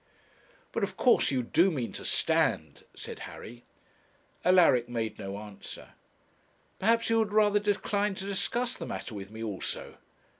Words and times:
'But 0.71 0.83
of 0.83 0.97
course 0.97 1.29
you 1.29 1.43
do 1.43 1.69
mean 1.69 1.91
to 1.91 2.03
stand?' 2.03 2.85
said 2.95 3.19
Harry. 3.29 3.63
Alaric 4.43 4.89
made 4.89 5.19
no 5.19 5.37
answer. 5.37 5.89
'Perhaps 6.79 7.11
you 7.11 7.19
would 7.19 7.31
rather 7.31 7.59
decline 7.59 8.15
to 8.15 8.25
discuss 8.25 8.75
the 8.75 8.87
matter 8.87 9.13
with 9.13 9.29
me 9.29 9.43
also?' 9.43 9.97